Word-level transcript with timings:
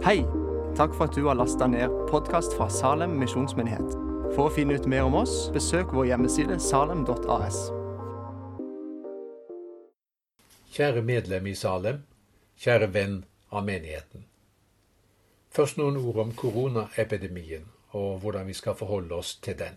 Hei! 0.00 0.22
Takk 0.76 0.94
for 0.96 1.10
at 1.10 1.14
du 1.14 1.26
har 1.26 1.36
lasta 1.36 1.66
ned 1.68 1.92
podkast 2.08 2.54
fra 2.56 2.70
Salem 2.72 3.18
misjonsmyndighet. 3.20 3.90
For 4.32 4.46
å 4.46 4.52
finne 4.54 4.78
ut 4.80 4.86
mer 4.88 5.04
om 5.04 5.18
oss, 5.18 5.50
besøk 5.52 5.90
vår 5.92 6.06
hjemmeside 6.08 6.54
salem.as. 6.64 7.58
Kjære 10.72 11.02
medlem 11.04 11.50
i 11.52 11.52
Salem, 11.52 11.98
kjære 12.56 12.88
venn 12.94 13.18
av 13.52 13.66
menigheten. 13.68 14.24
Først 15.52 15.76
noen 15.76 16.00
ord 16.00 16.22
om 16.24 16.32
koronaepidemien 16.32 17.68
og 17.92 18.24
hvordan 18.24 18.48
vi 18.48 18.56
skal 18.56 18.78
forholde 18.80 19.20
oss 19.20 19.34
til 19.44 19.60
den. 19.60 19.76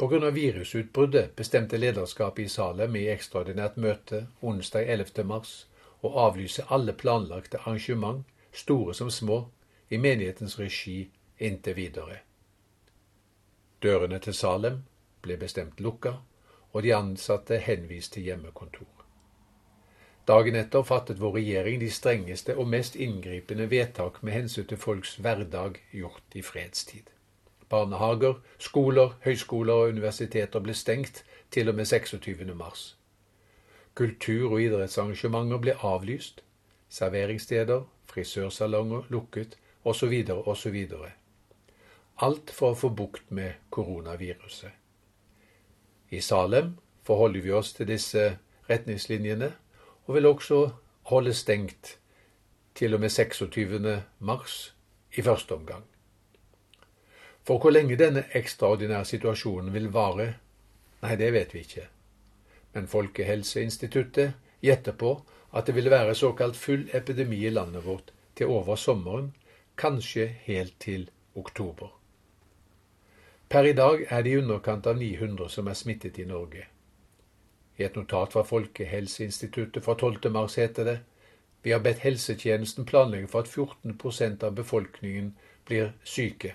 Pga. 0.00 0.32
virusutbruddet 0.32 1.36
bestemte 1.36 1.76
lederskapet 1.76 2.46
i 2.46 2.56
Salem 2.56 2.96
i 2.96 3.10
ekstraordinært 3.12 3.76
møte 3.76 4.24
onsdag 4.40 4.88
11. 4.88 5.28
mars 5.28 5.54
å 6.00 6.16
avlyse 6.24 6.64
alle 6.72 6.96
planlagte 6.96 7.60
arrangement, 7.60 8.24
store 8.52 8.94
som 8.94 9.10
små, 9.10 9.48
i 9.88 9.98
menighetens 9.98 10.58
regi 10.58 11.10
inntil 11.38 11.74
videre. 11.74 12.18
Dørene 13.82 14.18
til 14.18 14.34
Salem 14.34 14.82
ble 15.22 15.36
bestemt 15.40 15.80
lukka, 15.80 16.18
og 16.72 16.82
de 16.82 16.94
ansatte 16.94 17.58
henvist 17.64 18.12
til 18.12 18.28
hjemmekontor. 18.28 18.98
Dagen 20.28 20.58
etter 20.60 20.82
fattet 20.84 21.20
vår 21.20 21.38
regjering 21.38 21.78
de 21.80 21.88
strengeste 21.90 22.56
og 22.56 22.68
mest 22.68 22.96
inngripende 22.96 23.70
vedtak 23.70 24.20
med 24.22 24.34
hensyn 24.34 24.66
til 24.68 24.76
folks 24.76 25.14
hverdag 25.24 25.78
gjort 25.92 26.36
i 26.36 26.42
fredstid. 26.42 27.08
Barnehager, 27.68 28.34
skoler, 28.58 29.14
høyskoler 29.24 29.72
og 29.72 29.94
universiteter 29.94 30.60
ble 30.60 30.74
stengt 30.74 31.24
til 31.50 31.68
og 31.68 31.74
med 31.74 31.88
26. 31.88 32.54
mars. 32.54 32.98
Kultur- 33.94 34.52
og 34.52 34.62
idrettsarrangementer 34.62 35.58
ble 35.58 35.74
avlyst. 35.80 36.42
Serveringssteder, 36.88 37.82
frisørsalonger 38.08 39.08
lukket, 39.12 39.56
osv., 39.84 40.14
osv. 40.46 40.76
Alt 42.18 42.50
for 42.50 42.74
å 42.74 42.78
få 42.78 42.90
bukt 42.90 43.30
med 43.30 43.60
koronaviruset. 43.70 44.72
I 46.10 46.20
Salem 46.24 46.74
forholder 47.04 47.44
vi 47.44 47.52
oss 47.52 47.72
til 47.76 47.88
disse 47.88 48.24
retningslinjene, 48.68 49.52
og 50.08 50.14
vil 50.16 50.26
også 50.26 50.58
holde 51.12 51.34
stengt 51.36 51.98
til 52.74 52.94
og 52.94 53.00
med 53.00 53.12
26. 53.12 54.02
mars 54.18 54.74
i 55.12 55.22
første 55.22 55.54
omgang. 55.54 55.84
For 57.44 57.58
hvor 57.58 57.72
lenge 57.72 57.96
denne 57.96 58.24
ekstraordinære 58.36 59.04
situasjonen 59.08 59.72
vil 59.72 59.88
vare, 59.92 60.34
nei, 61.02 61.14
det 61.16 61.32
vet 61.32 61.54
vi 61.54 61.64
ikke. 61.64 61.86
Men 62.74 62.88
Folkehelseinstituttet 62.88 64.34
gjetter 64.64 64.96
på 65.00 65.14
at 65.52 65.66
det 65.66 65.74
vil 65.74 65.90
være 65.90 66.14
såkalt 66.14 66.56
full 66.56 66.88
epidemi 66.92 67.46
i 67.46 67.50
landet 67.50 67.84
vårt 67.84 68.12
til 68.36 68.46
over 68.46 68.76
sommeren, 68.76 69.34
kanskje 69.76 70.26
helt 70.26 70.74
til 70.80 71.10
oktober. 71.34 71.88
Per 73.48 73.62
i 73.62 73.72
dag 73.72 74.06
er 74.08 74.22
det 74.22 74.30
i 74.30 74.38
underkant 74.38 74.86
av 74.86 74.96
900 74.96 75.48
som 75.48 75.66
er 75.66 75.74
smittet 75.74 76.18
i 76.18 76.24
Norge. 76.24 76.66
I 77.78 77.82
et 77.82 77.96
notat 77.96 78.32
fra 78.32 78.42
Folkehelseinstituttet 78.42 79.84
fra 79.84 79.94
12. 79.94 80.30
mars 80.32 80.54
heter 80.54 80.84
det 80.84 80.98
vi 81.62 81.72
har 81.72 81.80
bedt 81.80 81.98
helsetjenesten 81.98 82.84
planlegge 82.86 83.28
for 83.28 83.40
at 83.40 83.48
14% 83.48 84.44
av 84.44 84.54
befolkningen 84.54 85.34
blir 85.66 85.92
syke. 86.04 86.54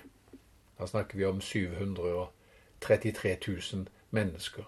Da 0.78 0.86
snakker 0.86 1.18
vi 1.18 1.24
om 1.24 1.40
733 1.40 3.36
000 3.48 3.86
mennesker. 4.10 4.64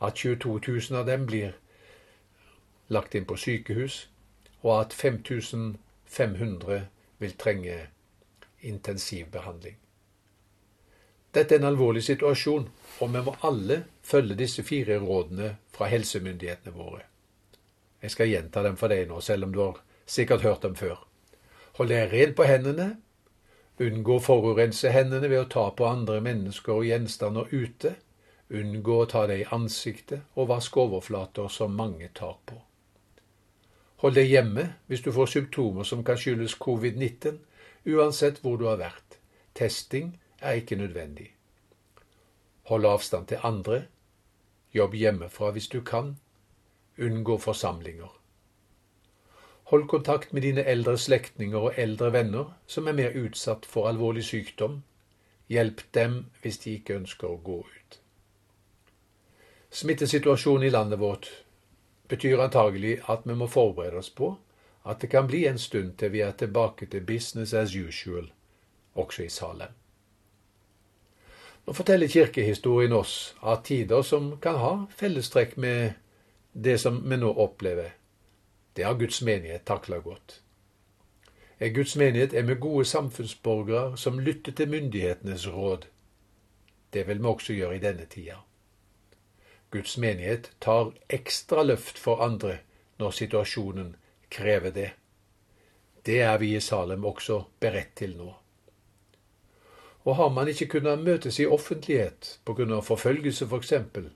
At 0.00 0.14
22 0.14 0.60
000 0.68 0.98
av 1.00 1.06
dem 1.06 1.26
blir 1.26 1.56
lagt 2.92 3.14
inn 3.14 3.26
på 3.28 3.36
sykehus, 3.36 4.08
og 4.62 4.80
at 4.80 4.92
5500 4.92 6.86
vil 7.18 7.38
trenge 7.38 7.78
intensivbehandling. 8.62 9.76
Dette 11.32 11.54
er 11.54 11.62
en 11.62 11.70
alvorlig 11.70 12.02
situasjon, 12.04 12.66
og 13.00 13.14
vi 13.14 13.22
må 13.24 13.32
alle 13.48 13.84
følge 14.04 14.36
disse 14.36 14.62
fire 14.62 14.98
rådene 15.00 15.56
fra 15.72 15.88
helsemyndighetene 15.88 16.74
våre. 16.76 17.06
Jeg 18.02 18.10
skal 18.10 18.28
gjenta 18.28 18.62
dem 18.62 18.76
for 18.76 18.92
deg 18.92 19.06
nå, 19.08 19.20
selv 19.20 19.46
om 19.46 19.54
du 19.54 19.60
har 19.62 19.80
sikkert 20.06 20.44
hørt 20.44 20.62
dem 20.66 20.76
før. 20.76 21.00
Hold 21.78 21.88
deg 21.88 22.12
ren 22.12 22.34
på 22.36 22.44
hendene. 22.44 22.88
Unngå 23.80 24.18
å 24.18 24.22
forurense 24.22 24.92
hendene 24.92 25.30
ved 25.30 25.46
å 25.46 25.50
ta 25.54 25.70
på 25.72 25.86
andre 25.88 26.20
mennesker 26.20 26.74
og 26.74 26.88
gjenstander 26.90 27.48
ute. 27.48 27.94
Unngå 28.52 28.98
å 29.00 29.08
ta 29.08 29.24
deg 29.30 29.46
i 29.46 29.48
ansiktet, 29.56 30.26
og 30.36 30.50
vask 30.50 30.76
overflater 30.76 31.48
som 31.48 31.72
mange 31.78 32.10
tar 32.12 32.36
på. 32.44 32.60
Hold 34.02 34.16
deg 34.18 34.26
hjemme 34.26 34.64
hvis 34.90 35.04
du 35.04 35.12
får 35.14 35.28
symptomer 35.30 35.86
som 35.86 36.00
kan 36.04 36.18
skyldes 36.18 36.56
covid-19, 36.58 37.36
uansett 37.86 38.40
hvor 38.42 38.56
du 38.58 38.66
har 38.66 38.80
vært. 38.80 39.18
Testing 39.54 40.16
er 40.40 40.58
ikke 40.58 40.76
nødvendig. 40.76 41.28
Hold 42.66 42.86
avstand 42.86 43.26
til 43.30 43.38
andre. 43.42 43.84
Jobb 44.74 44.94
hjemmefra 44.94 45.50
hvis 45.50 45.68
du 45.68 45.80
kan. 45.86 46.16
Unngå 46.98 47.38
forsamlinger. 47.38 48.10
Hold 49.70 49.88
kontakt 49.88 50.32
med 50.32 50.42
dine 50.42 50.64
eldre 50.64 50.98
slektninger 50.98 51.58
og 51.58 51.72
eldre 51.76 52.12
venner 52.12 52.50
som 52.66 52.88
er 52.88 52.98
mer 52.98 53.14
utsatt 53.16 53.66
for 53.66 53.88
alvorlig 53.88 54.24
sykdom. 54.24 54.82
Hjelp 55.48 55.80
dem 55.94 56.24
hvis 56.42 56.58
de 56.58 56.74
ikke 56.74 56.98
ønsker 56.98 57.30
å 57.30 57.38
gå 57.44 57.60
ut. 57.62 58.00
Smittesituasjonen 59.70 60.66
i 60.66 60.74
landet 60.74 60.98
vårt 60.98 61.30
betyr 62.08 62.40
antagelig 62.40 62.98
at 63.08 63.22
vi 63.24 63.34
må 63.34 63.46
forberede 63.46 63.98
oss 63.98 64.10
på 64.10 64.34
at 64.82 65.00
det 65.00 65.10
kan 65.10 65.26
bli 65.26 65.44
en 65.46 65.58
stund 65.58 65.96
til 65.98 66.12
vi 66.12 66.20
er 66.20 66.32
tilbake 66.32 66.86
til 66.86 67.06
business 67.06 67.54
as 67.54 67.76
usual, 67.76 68.32
også 68.94 69.22
i 69.22 69.28
Salem. 69.28 69.74
Nå 71.66 71.72
forteller 71.72 72.10
kirkehistorien 72.10 72.92
oss 72.92 73.34
at 73.42 73.64
tider 73.64 74.02
som 74.02 74.36
kan 74.42 74.58
ha 74.58 74.72
fellestrekk 74.90 75.56
med 75.56 75.92
det 76.52 76.80
som 76.80 76.98
vi 77.10 77.16
nå 77.16 77.30
opplever, 77.30 77.94
det 78.74 78.84
har 78.84 78.98
Guds 78.98 79.22
menighet 79.22 79.64
takla 79.64 79.98
godt. 79.98 80.40
I 81.60 81.68
Guds 81.68 81.96
menighet 81.96 82.34
er 82.34 82.42
med 82.42 82.60
gode 82.60 82.84
samfunnsborgere 82.84 83.96
som 83.96 84.18
lytter 84.20 84.52
til 84.52 84.70
myndighetenes 84.70 85.46
råd. 85.48 85.86
Det 86.92 87.06
vil 87.08 87.22
vi 87.22 87.28
også 87.28 87.52
gjøre 87.52 87.76
i 87.76 87.82
denne 87.84 88.06
tida. 88.10 88.40
Guds 89.72 89.96
menighet 89.98 90.50
tar 90.60 90.92
ekstra 91.08 91.62
løft 91.64 91.98
for 91.98 92.20
andre 92.20 92.58
når 93.00 93.14
situasjonen 93.16 93.94
krever 94.28 94.70
det. 94.70 94.90
Det 96.06 96.20
er 96.20 96.38
vi 96.38 96.54
i 96.56 96.60
Salem 96.60 97.04
også 97.08 97.44
beredt 97.60 97.94
til 97.96 98.16
nå. 98.18 98.34
Og 100.04 100.16
har 100.16 100.28
man 100.28 100.48
ikke 100.48 100.66
kunnet 100.66 100.98
møtes 100.98 101.38
i 101.40 101.46
offentlighet 101.46 102.38
pga. 102.44 102.80
forfølgelse 102.80 103.46
f.eks., 103.46 103.62
eksempel, 103.62 104.10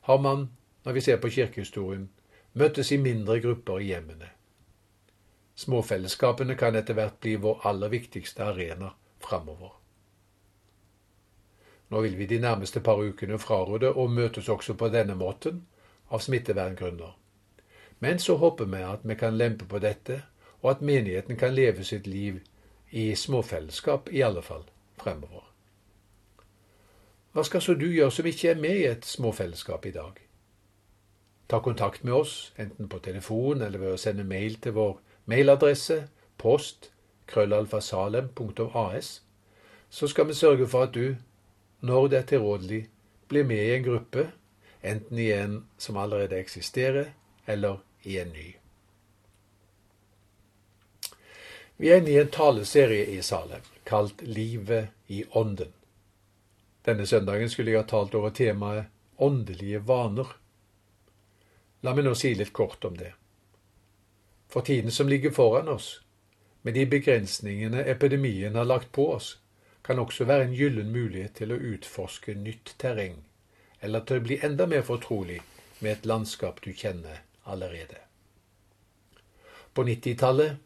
har 0.00 0.18
man, 0.18 0.50
når 0.84 0.92
vi 0.92 1.00
ser 1.00 1.16
på 1.16 1.28
kirkehistorien, 1.28 2.10
møttes 2.52 2.92
i 2.92 2.96
mindre 2.96 3.40
grupper 3.40 3.78
i 3.78 3.90
hjemmene. 3.90 4.30
Småfellesskapene 5.54 6.54
kan 6.54 6.76
etter 6.76 6.94
hvert 6.94 7.20
bli 7.20 7.34
vår 7.36 7.66
aller 7.68 7.88
viktigste 7.88 8.44
arena 8.44 8.94
framover. 9.20 9.85
Nå 11.90 12.00
vil 12.00 12.18
vi 12.18 12.26
de 12.26 12.38
nærmeste 12.38 12.80
par 12.80 12.98
ukene 12.98 13.38
fraråde 13.38 13.92
å 13.94 14.06
møtes 14.10 14.48
også 14.48 14.74
på 14.74 14.88
denne 14.88 15.14
måten, 15.14 15.66
av 16.10 16.22
smitteverngrunner. 16.22 17.16
Men 17.98 18.18
så 18.18 18.36
håper 18.36 18.64
vi 18.64 18.82
at 18.82 19.02
vi 19.02 19.14
kan 19.14 19.38
lempe 19.38 19.64
på 19.64 19.78
dette, 19.78 20.22
og 20.62 20.70
at 20.70 20.82
menigheten 20.82 21.36
kan 21.36 21.54
leve 21.54 21.84
sitt 21.84 22.06
liv 22.06 22.40
i 22.90 23.14
småfellesskap, 23.14 24.12
i 24.12 24.22
alle 24.22 24.42
fall 24.42 24.64
fremover. 24.98 25.44
Hva 27.32 27.44
skal 27.44 27.60
så 27.62 27.74
du 27.74 27.86
gjøre 27.90 28.10
som 28.10 28.26
ikke 28.26 28.50
er 28.50 28.60
med 28.60 28.78
i 28.80 28.86
et 28.88 29.04
småfellesskap 29.04 29.86
i 29.86 29.92
dag? 29.92 30.20
Ta 31.48 31.60
kontakt 31.60 32.04
med 32.04 32.14
oss, 32.14 32.52
enten 32.58 32.88
på 32.88 32.98
telefon 32.98 33.62
eller 33.62 33.78
ved 33.78 33.92
å 33.94 34.00
sende 34.00 34.24
mail 34.24 34.56
til 34.62 34.72
vår 34.74 34.96
mailadresse 35.30 36.06
post 36.38 36.90
krøllalfasalem.as, 37.30 39.10
så 39.90 40.08
skal 40.08 40.26
vi 40.26 40.34
sørge 40.34 40.66
for 40.66 40.88
at 40.88 40.94
du, 40.94 41.16
når 41.80 42.08
det 42.08 42.18
er 42.18 42.28
tilrådelig, 42.32 42.82
blir 43.28 43.44
med 43.44 43.62
i 43.64 43.74
en 43.74 43.84
gruppe, 43.84 44.30
enten 44.82 45.18
i 45.18 45.30
en 45.32 45.64
som 45.78 45.96
allerede 45.96 46.38
eksisterer, 46.38 47.12
eller 47.46 47.82
i 48.02 48.18
en 48.18 48.28
ny. 48.28 48.54
Vi 51.76 51.90
er 51.90 52.00
inne 52.00 52.10
i 52.10 52.20
en 52.20 52.32
taleserie 52.32 53.06
i 53.12 53.22
Salem 53.22 53.64
kalt 53.86 54.22
Livet 54.22 54.88
i 55.06 55.24
ånden. 55.30 55.72
Denne 56.84 57.06
søndagen 57.06 57.50
skulle 57.50 57.70
jeg 57.70 57.82
ha 57.82 57.88
talt 57.88 58.14
over 58.14 58.30
temaet 58.30 58.90
åndelige 59.22 59.82
vaner. 59.86 60.26
La 61.82 61.94
meg 61.94 62.06
nå 62.06 62.14
si 62.18 62.32
litt 62.34 62.52
kort 62.56 62.84
om 62.84 62.96
det. 62.98 63.12
For 64.50 64.66
tiden 64.66 64.90
som 64.90 65.08
ligger 65.08 65.30
foran 65.30 65.68
oss, 65.68 66.00
med 66.62 66.74
de 66.74 66.86
begrensningene 66.86 67.84
epidemien 67.86 68.54
har 68.54 68.66
lagt 68.66 68.92
på 68.92 69.10
oss, 69.12 69.36
kan 69.86 69.98
også 69.98 70.24
være 70.24 70.44
en 70.44 70.54
gyllen 70.54 70.90
mulighet 70.92 71.36
til 71.38 71.52
å 71.54 71.60
utforske 71.62 72.34
nytt 72.34 72.74
terreng, 72.82 73.20
eller 73.80 74.02
til 74.02 74.18
å 74.18 74.24
bli 74.24 74.38
enda 74.42 74.66
mer 74.66 74.82
fortrolig 74.82 75.38
med 75.78 75.92
et 75.92 76.06
landskap 76.10 76.58
du 76.64 76.72
kjenner 76.74 77.22
allerede. 77.44 78.02
På 79.74 79.84
90-tallet 79.86 80.62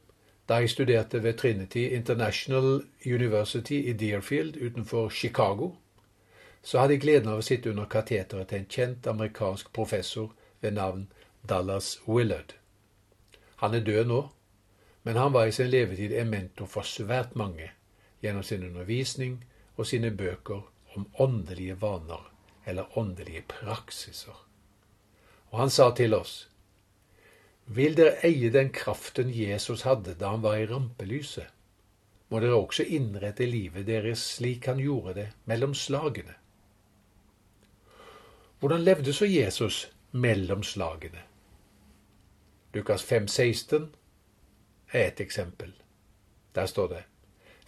Da 0.49 0.57
jeg 0.59 0.71
studerte 0.71 1.21
ved 1.23 1.37
Trinity 1.39 1.85
International 1.95 2.81
University 3.07 3.77
i 3.91 3.93
Deerfield 3.93 4.57
utenfor 4.57 5.11
Chicago, 5.11 5.77
så 6.63 6.81
hadde 6.81 6.97
jeg 6.97 7.03
gleden 7.05 7.29
av 7.31 7.39
å 7.39 7.45
sitte 7.47 7.71
under 7.71 7.87
kateteret 7.87 8.49
til 8.49 8.59
en 8.59 8.67
kjent 8.67 9.07
amerikansk 9.07 9.71
professor 9.73 10.33
ved 10.61 10.75
navn 10.75 11.07
Dallas 11.49 12.01
Willard. 12.09 12.57
Han 13.63 13.75
er 13.75 13.85
død 13.87 14.11
nå, 14.11 14.21
men 15.03 15.17
han 15.17 15.33
var 15.33 15.47
i 15.47 15.53
sin 15.53 15.71
levetid 15.71 16.13
en 16.19 16.33
mentor 16.35 16.67
for 16.67 16.83
svært 16.83 17.37
mange 17.39 17.71
gjennom 18.23 18.43
sin 18.43 18.65
undervisning 18.67 19.41
og 19.77 19.87
sine 19.87 20.11
bøker 20.11 20.63
om 20.97 21.07
åndelige 21.19 21.81
vaner 21.81 22.31
eller 22.67 22.99
åndelige 22.99 23.43
praksiser. 23.49 24.37
Og 25.51 25.59
han 25.59 25.71
sa 25.71 25.91
til 25.97 26.15
oss 26.15 26.51
vil 27.71 27.95
dere 27.95 28.19
eie 28.27 28.51
den 28.51 28.73
kraften 28.75 29.31
Jesus 29.31 29.85
hadde 29.87 30.17
da 30.19 30.33
han 30.33 30.43
var 30.43 30.57
i 30.59 30.67
rampelyset, 30.67 31.47
må 32.31 32.41
dere 32.43 32.59
også 32.59 32.83
innrette 32.83 33.47
livet 33.47 33.87
deres 33.87 34.23
slik 34.37 34.67
han 34.67 34.83
gjorde 34.83 35.15
det 35.15 35.27
mellom 35.51 35.75
slagene. 35.75 36.35
Hvordan 38.59 38.83
levde 38.83 39.13
så 39.15 39.27
Jesus 39.27 39.87
mellom 40.13 40.63
slagene? 40.67 41.23
Lukas 42.75 43.03
5, 43.03 43.29
16 43.29 43.89
er 44.93 45.07
et 45.07 45.21
eksempel. 45.21 45.73
Der 46.55 46.67
står 46.67 46.89
det 46.89 47.05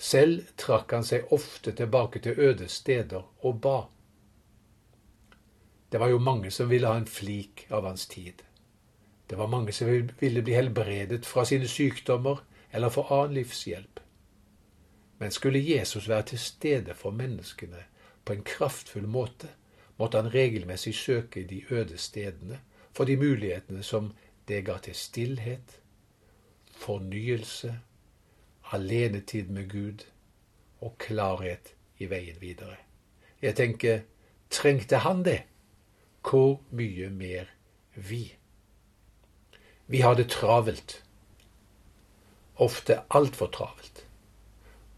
Selv 0.03 0.49
trakk 0.59 0.91
han 0.97 1.05
seg 1.07 1.31
ofte 1.31 1.71
tilbake 1.79 2.19
til 2.25 2.39
øde 2.41 2.67
steder 2.69 3.23
og 3.47 3.61
ba. 3.63 3.77
Det 5.93 6.01
var 6.01 6.11
jo 6.11 6.19
mange 6.19 6.51
som 6.51 6.71
ville 6.71 6.89
ha 6.91 6.99
en 6.99 7.07
flik 7.07 7.67
av 7.71 7.87
hans 7.87 8.09
tid. 8.11 8.43
Det 9.31 9.39
var 9.39 9.47
mange 9.47 9.73
som 9.73 9.89
ville 10.21 10.43
bli 10.43 10.57
helbredet 10.57 11.27
fra 11.27 11.45
sine 11.47 11.69
sykdommer 11.71 12.43
eller 12.73 12.91
få 12.91 13.05
annen 13.15 13.37
livshjelp. 13.39 14.01
Men 15.19 15.31
skulle 15.31 15.63
Jesus 15.63 16.09
være 16.09 16.33
til 16.33 16.39
stede 16.39 16.95
for 16.99 17.15
menneskene 17.15 17.85
på 18.25 18.35
en 18.35 18.43
kraftfull 18.43 19.07
måte, 19.07 19.53
måtte 19.99 20.19
han 20.19 20.35
regelmessig 20.35 20.97
søke 20.99 21.47
de 21.47 21.63
øde 21.71 21.99
stedene 21.99 22.59
for 22.91 23.05
de 23.05 23.17
mulighetene 23.17 23.83
som 23.87 24.11
det 24.49 24.65
ga 24.67 24.81
til 24.83 24.95
stillhet, 24.99 25.79
fornyelse, 26.75 27.77
alenetid 28.73 29.51
med 29.51 29.71
Gud 29.71 30.05
og 30.81 30.97
klarhet 30.99 31.75
i 31.99 32.09
veien 32.11 32.41
videre. 32.41 32.77
Jeg 33.43 33.57
tenker, 33.57 34.01
trengte 34.51 35.03
han 35.05 35.25
det? 35.25 35.43
Hvor 36.23 36.61
mye 36.71 37.11
mer 37.11 37.51
vi? 37.95 38.35
Vi 39.87 40.01
har 40.01 40.15
det 40.15 40.31
travelt. 40.31 41.03
Ofte 42.57 43.01
altfor 43.11 43.47
travelt. 43.47 44.07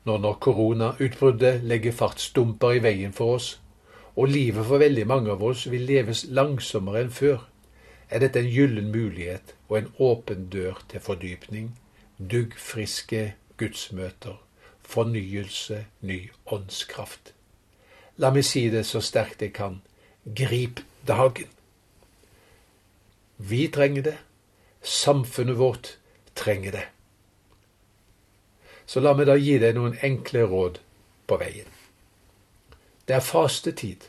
Når 0.04 0.18
når 0.18 0.34
koronautbruddet 0.34 1.62
legger 1.64 1.92
fartsdumper 1.92 2.76
i 2.76 2.82
veien 2.84 3.12
for 3.12 3.38
oss, 3.38 3.60
og 4.16 4.28
livet 4.28 4.66
for 4.66 4.78
veldig 4.78 5.06
mange 5.06 5.30
av 5.32 5.42
oss 5.42 5.64
vil 5.70 5.86
leves 5.88 6.26
langsommere 6.28 7.00
enn 7.04 7.10
før, 7.10 7.48
er 8.10 8.20
dette 8.20 8.38
en 8.38 8.50
gyllen 8.52 8.92
mulighet 8.92 9.54
og 9.68 9.78
en 9.78 9.88
åpen 9.98 10.48
dør 10.52 10.84
til 10.88 11.00
fordypning, 11.00 11.72
duggfriske 12.18 13.32
gudsmøter, 13.56 14.36
fornyelse, 14.82 15.86
ny 16.00 16.30
åndskraft. 16.46 17.32
La 18.16 18.30
meg 18.30 18.46
si 18.46 18.68
det 18.70 18.84
så 18.86 19.02
sterkt 19.02 19.42
jeg 19.42 19.52
kan. 19.56 19.80
Grip 20.24 20.80
dagen. 21.06 21.50
Vi 23.38 23.66
trenger 23.68 24.02
det, 24.02 24.16
Samfunnet 24.84 25.58
vårt 25.58 25.98
trenger 26.34 26.72
det. 26.72 26.84
Så 28.86 29.00
la 29.00 29.14
meg 29.16 29.30
da 29.30 29.36
gi 29.40 29.56
deg 29.58 29.78
noen 29.78 29.96
enkle 30.04 30.44
råd 30.50 30.80
på 31.24 31.38
veien. 31.40 31.70
Det 33.08 33.16
er 33.16 33.24
fastetid, 33.24 34.04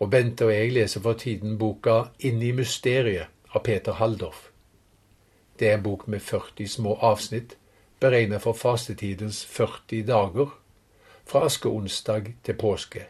og 0.00 0.10
Bente 0.10 0.48
og 0.48 0.54
jeg 0.54 0.72
leser 0.72 1.04
for 1.04 1.20
tiden 1.20 1.58
boka 1.60 2.06
Inn 2.24 2.40
i 2.42 2.54
mysteriet 2.56 3.28
av 3.52 3.64
Peter 3.68 4.00
Haldorf. 4.00 4.48
Det 5.60 5.68
er 5.68 5.76
en 5.76 5.84
bok 5.84 6.06
med 6.08 6.24
40 6.24 6.68
små 6.68 6.96
avsnitt, 7.04 7.56
beregnet 8.00 8.42
for 8.42 8.56
fastetidens 8.56 9.44
40 9.44 10.02
dager, 10.08 10.50
fra 11.24 11.44
askeonsdag 11.46 12.34
til 12.42 12.56
påske. 12.58 13.04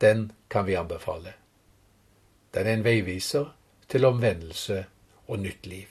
Den 0.00 0.32
kan 0.48 0.66
vi 0.66 0.74
anbefale. 0.74 1.32
Den 2.54 2.66
er 2.66 2.72
en 2.72 2.84
veiviser 2.84 3.52
til 3.88 4.04
omvendelse 4.04 4.84
og 5.26 5.38
nytt 5.38 5.66
liv. 5.66 5.86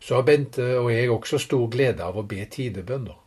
Så 0.00 0.14
har 0.14 0.22
Bente 0.22 0.78
og 0.78 0.92
jeg 0.92 1.10
også 1.10 1.38
stor 1.38 1.68
glede 1.70 2.02
av 2.02 2.16
å 2.16 2.26
be 2.26 2.44
tidebønner. 2.50 3.18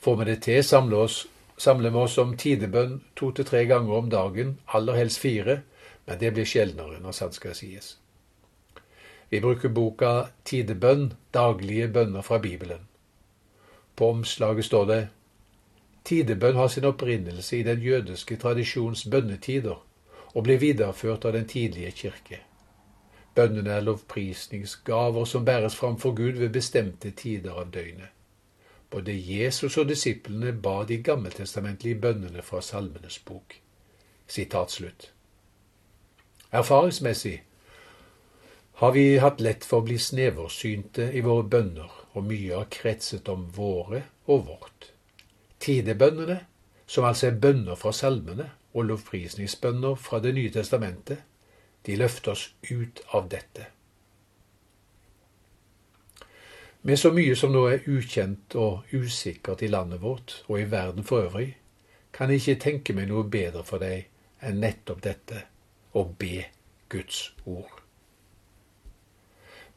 Får 0.00 0.16
vi 0.16 0.24
det 0.24 0.42
til, 0.42 0.64
samler, 0.64 0.96
oss, 0.96 1.26
samler 1.56 1.90
vi 1.90 1.96
oss 1.96 2.18
om 2.18 2.36
tidebønn 2.36 3.00
to 3.16 3.32
til 3.36 3.44
tre 3.44 3.64
ganger 3.66 3.96
om 3.98 4.10
dagen, 4.10 4.58
aller 4.68 4.96
helst 4.96 5.20
fire, 5.20 5.60
men 6.06 6.20
det 6.20 6.32
blir 6.32 6.48
sjeldnere 6.48 7.00
når 7.00 7.12
sant 7.12 7.36
skal 7.36 7.56
sies. 7.58 7.99
Vi 9.30 9.40
bruker 9.40 9.68
boka 9.68 10.26
Tidebønn 10.44 11.12
daglige 11.34 11.88
bønner 11.88 12.22
fra 12.22 12.38
Bibelen. 12.38 12.86
På 13.96 14.10
omslaget 14.10 14.64
står 14.64 14.84
det 14.84 15.08
Tidebønn 16.04 16.56
har 16.56 16.68
sin 16.68 16.84
opprinnelse 16.84 17.58
i 17.58 17.62
den 17.62 17.82
jødiske 17.82 18.36
tradisjons 18.36 19.04
bønnetider 19.10 19.82
og 20.34 20.44
blir 20.44 20.58
videreført 20.58 21.24
av 21.24 21.32
den 21.32 21.46
tidlige 21.48 21.90
kirke. 21.90 22.40
Bønnene 23.34 23.70
er 23.70 23.84
lovprisningsgaver 23.86 25.24
som 25.24 25.44
bæres 25.44 25.76
fram 25.76 25.98
for 25.98 26.14
Gud 26.14 26.40
ved 26.42 26.50
bestemte 26.50 27.10
tider 27.10 27.52
av 27.52 27.70
døgnet. 27.70 28.08
Både 28.90 29.14
Jesus 29.14 29.78
og 29.78 29.88
disiplene 29.88 30.52
ba 30.52 30.84
de 30.84 30.98
gammeltestamentlige 31.02 32.00
bønnene 32.00 32.42
fra 32.42 32.60
Salmenes 32.60 33.18
bok. 33.18 33.54
Sitat 34.26 34.70
slutt. 34.70 35.12
Erfaringsmessig 36.50 37.42
har 38.80 38.92
vi 38.92 39.18
hatt 39.18 39.40
lett 39.40 39.64
for 39.68 39.82
å 39.82 39.84
bli 39.84 39.98
sneversynte 40.00 41.10
i 41.12 41.20
våre 41.20 41.44
bønner, 41.52 41.90
og 42.16 42.24
mye 42.24 42.54
har 42.54 42.68
kretset 42.72 43.26
om 43.28 43.42
våre 43.52 43.98
og 44.24 44.46
vårt. 44.46 44.86
Tidebønnene, 45.60 46.38
som 46.88 47.04
altså 47.04 47.26
er 47.28 47.36
bønner 47.42 47.76
fra 47.76 47.92
salmene, 47.92 48.46
og 48.72 48.86
lovprisningsbønner 48.88 49.98
fra 50.00 50.22
Det 50.24 50.32
nye 50.32 50.52
testamentet, 50.54 51.18
de 51.86 51.96
løfter 52.00 52.32
oss 52.32 52.46
ut 52.70 53.02
av 53.12 53.28
dette. 53.28 53.66
Med 56.80 56.98
så 56.98 57.12
mye 57.12 57.36
som 57.36 57.52
nå 57.52 57.66
er 57.68 57.84
ukjent 57.84 58.56
og 58.56 58.88
usikkert 58.96 59.60
i 59.60 59.68
landet 59.68 60.00
vårt 60.00 60.38
og 60.48 60.56
i 60.56 60.64
verden 60.72 61.04
for 61.04 61.26
øvrig, 61.28 61.50
kan 62.16 62.32
jeg 62.32 62.40
ikke 62.40 62.64
tenke 62.64 62.96
meg 62.96 63.12
noe 63.12 63.28
bedre 63.28 63.60
for 63.60 63.84
deg 63.84 64.08
enn 64.40 64.64
nettopp 64.64 65.04
dette 65.04 65.44
å 65.92 66.08
be 66.16 66.46
Guds 66.88 67.26
ord. 67.44 67.79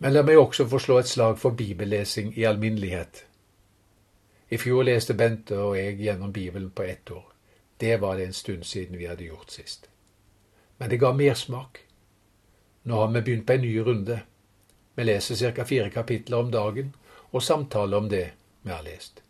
Men 0.04 0.12
la 0.14 0.20
meg 0.28 0.36
også 0.36 0.66
få 0.68 0.82
slå 0.84 0.98
et 1.00 1.08
slag 1.08 1.38
for 1.40 1.56
bibellesing 1.56 2.34
i 2.36 2.44
alminnelighet. 2.44 3.22
I 4.52 4.58
fjor 4.60 4.84
leste 4.84 5.16
Bente 5.16 5.56
og 5.56 5.78
jeg 5.78 5.96
gjennom 6.02 6.34
Bibelen 6.34 6.74
på 6.76 6.84
ett 6.84 7.12
år. 7.12 7.24
Det 7.80 8.02
var 8.02 8.18
det 8.20 8.26
en 8.26 8.36
stund 8.36 8.64
siden 8.68 8.98
vi 9.00 9.08
hadde 9.08 9.24
gjort 9.24 9.52
sist. 9.52 9.88
Men 10.78 10.90
det 10.90 11.00
ga 11.00 11.14
mersmak. 11.16 11.80
Nå 12.84 13.00
har 13.00 13.08
vi 13.14 13.22
begynt 13.22 13.48
på 13.48 13.54
en 13.54 13.62
ny 13.62 13.80
runde. 13.80 14.20
Vi 14.96 15.04
leser 15.04 15.52
ca. 15.56 15.64
fire 15.64 15.90
kapitler 15.90 16.38
om 16.38 16.52
dagen 16.52 16.96
og 17.32 17.44
samtaler 17.44 17.98
om 17.98 18.10
det 18.10 18.28
vi 18.62 18.72
har 18.72 18.84
lest. 18.84 19.24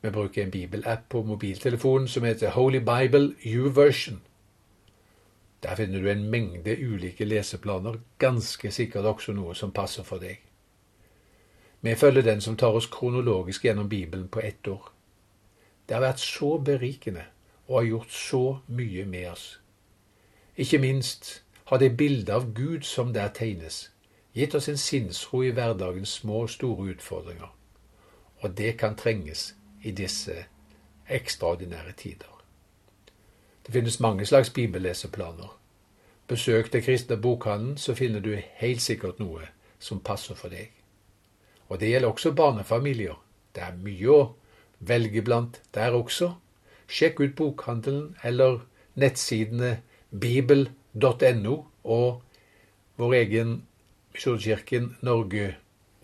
Vi 0.00 0.10
bruker 0.10 0.42
en 0.44 0.50
bibelapp 0.50 1.08
på 1.08 1.22
mobiltelefonen 1.22 2.08
som 2.08 2.24
heter 2.24 2.50
Holy 2.54 2.78
Bible 2.78 3.34
U-version. 3.42 4.20
Der 5.62 5.76
finner 5.76 6.00
du 6.00 6.10
en 6.10 6.30
mengde 6.30 6.76
ulike 6.78 7.24
leseplaner, 7.24 7.98
ganske 8.18 8.70
sikkert 8.70 9.04
også 9.04 9.32
noe 9.32 9.54
som 9.54 9.72
passer 9.72 10.06
for 10.06 10.22
deg. 10.22 10.38
Vi 11.80 11.94
følger 11.94 12.22
den 12.22 12.40
som 12.40 12.56
tar 12.56 12.74
oss 12.74 12.86
kronologisk 12.86 13.64
gjennom 13.64 13.88
Bibelen 13.88 14.28
på 14.28 14.40
ett 14.40 14.68
år. 14.68 14.92
Det 15.88 15.94
har 15.94 16.02
vært 16.02 16.20
så 16.20 16.58
berikende 16.58 17.24
og 17.66 17.80
har 17.80 17.88
gjort 17.88 18.12
så 18.12 18.58
mye 18.66 19.04
med 19.04 19.30
oss. 19.30 19.60
Ikke 20.56 20.78
minst 20.78 21.42
har 21.64 21.78
det 21.78 21.96
bildet 21.96 22.34
av 22.34 22.52
Gud 22.54 22.82
som 22.82 23.12
der 23.12 23.28
tegnes, 23.28 23.90
gitt 24.34 24.54
oss 24.54 24.68
en 24.68 24.78
sinnsro 24.78 25.42
i 25.42 25.50
hverdagens 25.50 26.08
små 26.20 26.42
og 26.46 26.50
store 26.50 26.94
utfordringer. 26.94 27.54
Og 28.40 28.58
det 28.58 28.76
kan 28.78 28.96
trenges 28.96 29.54
i 29.82 29.90
disse 29.90 30.44
ekstraordinære 31.08 31.92
tider. 31.92 32.37
Det 33.68 33.72
finnes 33.72 34.00
mange 34.00 34.24
slags 34.26 34.50
bibelleseplaner. 34.50 35.58
Besøk 36.26 36.72
den 36.72 36.82
kristne 36.82 37.16
bokhandelen, 37.16 37.76
så 37.76 37.94
finner 37.94 38.20
du 38.20 38.32
helt 38.54 38.80
sikkert 38.80 39.18
noe 39.20 39.42
som 39.78 40.00
passer 40.00 40.34
for 40.34 40.48
deg. 40.48 40.70
Og 41.68 41.80
det 41.80 41.90
gjelder 41.90 42.08
også 42.08 42.32
barnefamilier. 42.32 43.18
Det 43.52 43.62
er 43.62 43.76
mye 43.76 44.08
å 44.08 44.22
velge 44.80 45.20
blant 45.22 45.60
der 45.74 45.92
også. 45.92 46.30
Sjekk 46.88 47.20
ut 47.20 47.36
bokhandelen 47.36 48.16
eller 48.24 48.64
nettsidene 48.96 49.82
bibel.no 50.10 51.54
og 51.84 52.22
vår 52.96 53.14
egen 53.20 53.54
Misjonskirken 54.16 54.96
Norge 55.04 55.56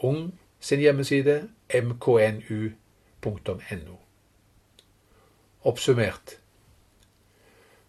Ung 0.05 0.35
sin 0.61 0.85
hjemmeside 0.85 1.49
mknu.no. 1.73 2.77
Oppsummert. 5.65 6.44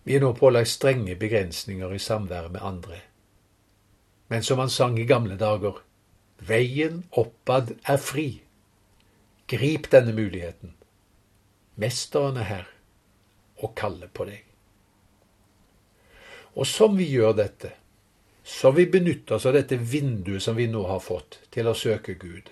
Vi 0.06 0.14
er 0.16 0.22
nå 0.22 0.36
pålagt 0.38 0.70
strenge 0.70 1.16
begrensninger 1.18 1.94
i 1.94 2.00
samværet 2.00 2.54
med 2.54 2.62
andre. 2.62 3.00
Men 4.30 4.44
som 4.44 4.60
han 4.62 4.70
sang 4.70 5.00
i 5.02 5.06
gamle 5.10 5.38
dager, 5.38 5.80
veien 6.46 7.04
oppad 7.12 7.74
er 7.90 7.98
fri. 7.98 8.28
Grip 9.50 9.90
denne 9.92 10.14
muligheten. 10.14 10.76
Mesteren 11.82 12.38
er 12.38 12.50
her 12.50 12.68
og 13.58 13.74
kaller 13.78 14.12
på 14.14 14.28
deg. 14.30 14.44
Og 16.56 16.68
som 16.70 16.94
vi 16.98 17.08
gjør 17.10 17.34
dette, 17.40 17.72
som 18.46 18.76
vi 18.76 18.86
benytter 18.86 19.40
oss 19.40 19.48
av 19.50 19.56
dette 19.58 19.78
vinduet 19.78 20.44
som 20.44 20.56
vi 20.56 20.68
nå 20.70 20.84
har 20.86 21.02
fått 21.02 21.40
til 21.52 21.68
å 21.68 21.74
søke 21.74 22.14
Gud, 22.22 22.52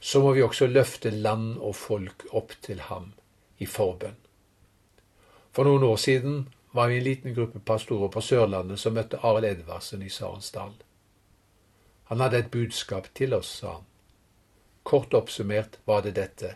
så 0.00 0.22
må 0.24 0.32
vi 0.32 0.42
også 0.42 0.70
løfte 0.70 1.12
land 1.12 1.58
og 1.58 1.76
folk 1.76 2.24
opp 2.32 2.56
til 2.64 2.80
ham 2.88 3.12
i 3.60 3.68
forbønn. 3.68 4.16
For 5.52 5.68
noen 5.68 5.84
år 5.84 6.00
siden 6.00 6.40
var 6.72 6.88
vi 6.88 6.98
en 6.98 7.04
liten 7.04 7.34
gruppe 7.34 7.58
pastorer 7.58 8.08
på 8.08 8.20
Sørlandet 8.20 8.80
som 8.80 8.94
møtte 8.94 9.18
Arild 9.26 9.48
Edvardsen 9.48 10.02
i 10.02 10.10
Sarensdal. 10.10 10.74
Han 12.10 12.20
hadde 12.20 12.38
et 12.38 12.50
budskap 12.50 13.08
til 13.14 13.34
oss, 13.34 13.50
sa 13.60 13.72
han. 13.78 13.86
Kort 14.82 15.14
oppsummert 15.14 15.78
var 15.84 16.02
det 16.02 16.16
dette. 16.16 16.54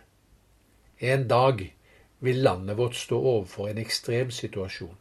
En 0.98 1.28
dag 1.28 1.74
vil 2.18 2.42
landet 2.42 2.76
vårt 2.76 2.94
stå 2.94 3.18
overfor 3.18 3.68
en 3.68 3.78
ekstrem 3.78 4.30
situasjon. 4.30 4.96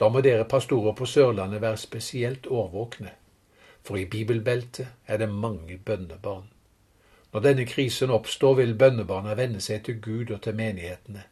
Da 0.00 0.08
må 0.08 0.20
dere 0.20 0.44
pastorer 0.48 0.94
på 0.96 1.06
Sørlandet 1.06 1.60
være 1.62 1.80
spesielt 1.80 2.46
årvåkne, 2.46 3.12
for 3.82 3.96
i 3.96 4.06
bibelbeltet 4.06 4.88
er 5.06 5.18
det 5.18 5.28
mange 5.28 5.78
bønnebarn. 5.78 6.48
Når 7.32 7.40
denne 7.40 7.66
krisen 7.66 8.10
oppstår, 8.10 8.54
vil 8.54 8.74
bønnebarna 8.78 9.34
vende 9.34 9.60
seg 9.60 9.84
til 9.84 10.00
Gud 10.00 10.30
og 10.30 10.42
til 10.42 10.56
menighetene. 10.56 11.24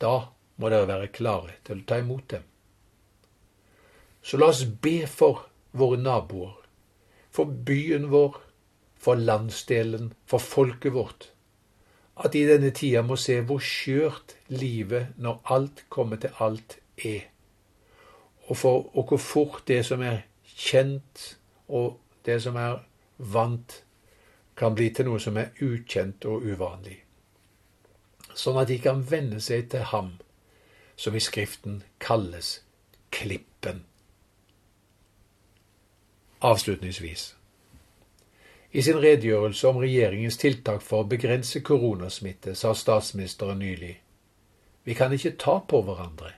Da 0.00 0.14
må 0.58 0.70
dere 0.72 0.88
være 0.90 1.12
klare 1.14 1.56
til 1.66 1.80
å 1.80 1.86
ta 1.88 2.00
imot 2.02 2.26
dem. 2.34 2.44
Så 4.22 4.38
la 4.40 4.50
oss 4.52 4.64
be 4.66 5.06
for 5.06 5.46
våre 5.78 6.00
naboer, 6.02 6.54
for 7.30 7.46
byen 7.46 8.10
vår, 8.12 8.36
for 8.98 9.18
landsdelen, 9.18 10.12
for 10.26 10.42
folket 10.42 10.92
vårt, 10.92 11.30
at 12.18 12.34
de 12.34 12.42
i 12.42 12.50
denne 12.50 12.74
tida 12.74 13.04
må 13.06 13.16
se 13.20 13.38
hvor 13.46 13.62
skjørt 13.62 14.34
livet 14.50 15.14
når 15.22 15.42
alt 15.54 15.84
kommer 15.92 16.18
til 16.18 16.34
alt 16.42 16.80
er 16.98 17.28
og, 18.48 18.56
for, 18.56 18.96
og 18.96 19.08
hvor 19.08 19.16
fort 19.16 19.62
det 19.68 19.82
som 19.86 20.02
er 20.02 20.22
kjent, 20.56 21.38
og 21.68 21.98
det 22.24 22.40
som 22.42 22.56
er 22.56 22.80
vant, 23.18 23.82
kan 24.56 24.74
bli 24.74 24.88
til 24.90 25.06
noe 25.06 25.20
som 25.22 25.36
er 25.38 25.52
ukjent 25.62 26.24
og 26.26 26.46
uvanlig. 26.48 26.96
Sånn 28.34 28.58
at 28.58 28.70
de 28.70 28.78
kan 28.82 29.04
venne 29.10 29.40
seg 29.44 29.68
til 29.70 29.84
ham, 29.92 30.14
som 30.98 31.14
i 31.14 31.22
Skriften 31.22 31.82
kalles 32.02 32.58
Klippen. 33.14 33.84
Avslutningsvis. 36.38 37.30
I 38.70 38.82
sin 38.82 38.98
redegjørelse 38.98 39.70
om 39.70 39.80
regjeringens 39.80 40.36
tiltak 40.36 40.82
for 40.82 41.06
å 41.06 41.08
begrense 41.08 41.62
koronasmitte 41.64 42.52
sa 42.58 42.74
statsministeren 42.76 43.62
nylig 43.62 43.94
vi 44.88 44.94
kan 44.94 45.12
ikke 45.12 45.30
ta 45.36 45.60
på 45.60 45.82
hverandre. 45.84 46.30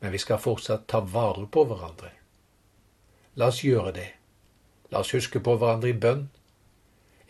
Men 0.00 0.12
vi 0.12 0.18
skal 0.18 0.38
fortsatt 0.38 0.86
ta 0.86 1.00
vare 1.00 1.46
på 1.48 1.62
hverandre. 1.64 2.10
La 3.40 3.48
oss 3.48 3.62
gjøre 3.64 3.92
det. 3.96 4.08
La 4.92 5.00
oss 5.00 5.14
huske 5.16 5.40
på 5.40 5.54
hverandre 5.56 5.88
i 5.88 5.96
bønn. 5.96 6.26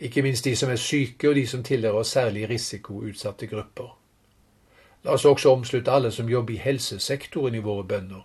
Ikke 0.03 0.21
minst 0.25 0.43
de 0.43 0.55
som 0.59 0.69
er 0.69 0.81
syke, 0.81 1.29
og 1.29 1.35
de 1.39 1.45
som 1.47 1.63
tilhører 1.63 2.03
særlig 2.03 2.49
risikoutsatte 2.49 3.47
grupper. 3.47 3.93
La 5.03 5.13
oss 5.13 5.25
også 5.25 5.51
omslutte 5.51 5.91
alle 5.91 6.11
som 6.11 6.29
jobber 6.29 6.53
i 6.53 6.61
helsesektoren 6.61 7.55
i 7.55 7.63
våre 7.63 7.83
bønner. 7.83 8.23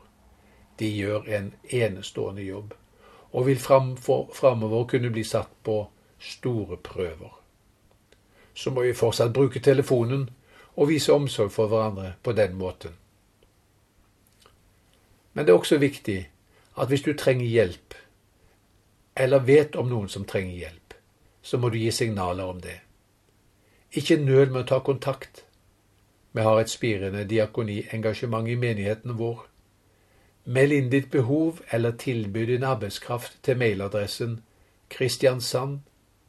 De 0.79 0.89
gjør 0.89 1.29
en 1.29 1.53
enestående 1.71 2.43
jobb, 2.43 2.75
og 3.33 3.47
vil 3.47 3.59
framover 3.59 4.85
kunne 4.85 5.11
bli 5.11 5.25
satt 5.25 5.53
på 5.63 5.87
store 6.19 6.77
prøver. 6.77 7.39
Så 8.55 8.71
må 8.71 8.83
vi 8.83 8.95
fortsatt 8.95 9.33
bruke 9.33 9.61
telefonen 9.61 10.29
og 10.77 10.89
vise 10.89 11.13
omsorg 11.13 11.53
for 11.53 11.67
hverandre 11.67 12.15
på 12.23 12.33
den 12.33 12.55
måten. 12.55 12.97
Men 15.33 15.47
det 15.47 15.53
er 15.53 15.59
også 15.59 15.79
viktig 15.79 16.29
at 16.79 16.89
hvis 16.89 17.03
du 17.03 17.13
trenger 17.13 17.47
hjelp, 17.47 17.95
eller 19.17 19.39
vet 19.39 19.77
om 19.77 19.89
noen 19.89 20.09
som 20.09 20.25
trenger 20.25 20.57
hjelp, 20.57 20.95
så 21.43 21.59
må 21.59 21.69
du 21.69 21.79
gi 21.79 21.91
signaler 21.91 22.45
om 22.45 22.61
det. 22.61 22.81
Ikke 23.93 24.17
nøl 24.17 24.51
med 24.51 24.63
å 24.63 24.69
ta 24.69 24.79
kontakt. 24.81 25.45
Vi 26.33 26.41
har 26.41 26.61
et 26.61 26.71
spirende 26.71 27.25
diakoniengasjement 27.29 28.49
i 28.49 28.57
menigheten 28.57 29.19
vår. 29.19 29.43
Meld 30.45 30.73
inn 30.73 30.89
ditt 30.91 31.11
behov 31.11 31.61
eller 31.71 31.93
tilby 32.01 32.47
din 32.49 32.65
arbeidskraft 32.65 33.37
til 33.45 33.59
mailadressen 33.61 34.41
kristiansand 34.91 35.83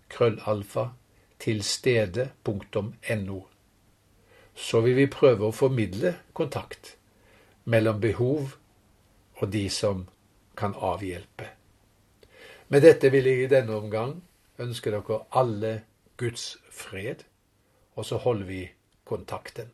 krøllalfa 0.10 0.90
tilstede.no. 1.40 3.40
Så 4.56 4.82
vil 4.82 4.96
vi 4.96 5.08
prøve 5.08 5.48
å 5.48 5.56
formidle 5.56 6.14
kontakt 6.34 6.96
mellom 7.64 8.02
behov 8.04 8.58
og 9.40 9.52
de 9.52 9.70
som 9.70 10.06
kan 10.56 10.76
avhjelpe. 10.76 11.48
Med 12.68 12.84
dette 12.86 13.10
vil 13.12 13.26
jeg 13.28 13.44
i 13.44 13.52
denne 13.52 13.76
omgang 13.76 14.22
ønske 14.60 14.92
dere 14.94 15.24
alle 15.32 15.74
Guds 16.18 16.58
fred, 16.72 17.24
og 17.96 18.06
så 18.06 18.20
holder 18.22 18.46
vi 18.46 18.62
kontakten. 19.04 19.72